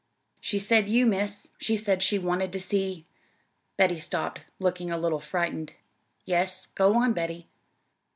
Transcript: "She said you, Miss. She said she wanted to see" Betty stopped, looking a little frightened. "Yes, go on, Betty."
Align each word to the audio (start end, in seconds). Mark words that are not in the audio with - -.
"She 0.39 0.57
said 0.57 0.89
you, 0.89 1.05
Miss. 1.05 1.51
She 1.59 1.77
said 1.77 2.01
she 2.01 2.17
wanted 2.17 2.51
to 2.53 2.59
see" 2.59 3.05
Betty 3.77 3.99
stopped, 3.99 4.39
looking 4.57 4.89
a 4.89 4.97
little 4.97 5.19
frightened. 5.19 5.73
"Yes, 6.25 6.65
go 6.73 6.95
on, 6.95 7.13
Betty." 7.13 7.49